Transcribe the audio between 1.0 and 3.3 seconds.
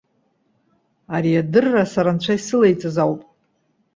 Ари адырра, сара Анцәа исылаиҵаз ауп.